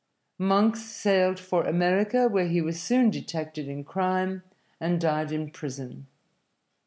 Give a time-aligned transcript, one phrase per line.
[0.39, 4.41] Monks sailed for America, where he was soon detected in crime
[4.79, 6.07] and died in prison.